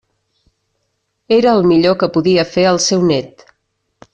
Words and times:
Era 1.37 1.51
el 1.57 1.63
millor 1.73 1.99
que 2.05 2.09
podia 2.17 2.49
fer 2.55 2.67
el 2.73 2.83
seu 2.89 3.07
nét. 3.13 3.45